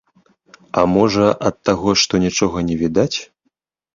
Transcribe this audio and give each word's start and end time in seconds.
А 0.81 0.85
можа, 0.93 1.27
ад 1.49 1.59
таго, 1.69 1.93
што 2.03 2.13
нічога 2.25 2.65
не 2.69 2.75
відаць? 2.83 3.17